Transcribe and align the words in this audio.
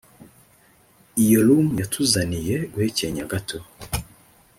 iyo 1.23 1.39
rum 1.47 1.67
yatuzaniye, 1.79 2.55
(guhekenya 2.73 3.23
gato). 3.31 3.57